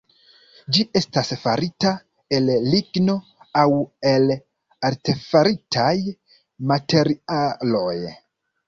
Ĝi 0.77 0.85
estas 0.99 1.29
farita 1.41 1.91
el 2.39 2.49
ligno 2.71 3.17
aŭ 3.65 3.69
el 4.15 4.35
artefaritaj 4.91 5.95
materialoj. 6.75 7.99